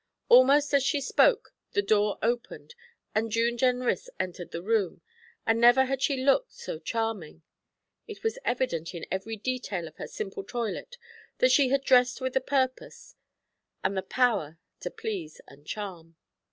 Almost 0.29 0.73
as 0.73 0.81
she 0.81 0.99
spoke 0.99 1.53
the 1.73 1.83
door 1.83 2.17
opened 2.23 2.73
and 3.13 3.31
June 3.31 3.55
Jenrys 3.55 4.09
entered 4.19 4.49
the 4.49 4.63
room, 4.63 5.01
and 5.45 5.61
never 5.61 5.85
had 5.85 6.01
she 6.01 6.23
looked 6.23 6.53
so 6.53 6.79
charming. 6.79 7.43
It 8.07 8.23
was 8.23 8.39
evident 8.43 8.95
in 8.95 9.05
every 9.11 9.35
detail 9.37 9.87
of 9.87 9.97
her 9.97 10.07
simple 10.07 10.43
toilet 10.43 10.97
that 11.37 11.51
she 11.51 11.69
had 11.69 11.83
dressed 11.83 12.19
with 12.19 12.33
the 12.33 12.41
purpose 12.41 13.13
and 13.83 13.95
the 13.95 14.01
power 14.01 14.57
to 14.79 14.89
please 14.89 15.39
and 15.47 15.67
charm. 15.67 16.15